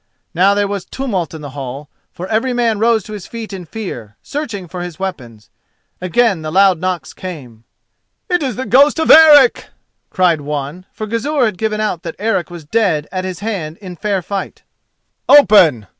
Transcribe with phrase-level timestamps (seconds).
[0.33, 3.65] Now there was tumult in the hall, for every man rose to his feet in
[3.67, 5.51] fear, searching for his weapons.
[6.01, 7.65] Again the loud knocks came.
[8.27, 9.67] "It is the ghost of Eric!"
[10.09, 13.95] cried one, for Gizur had given out that Eric was dead at his hand in
[13.95, 14.63] fair fight.
[15.29, 15.85] "Open!"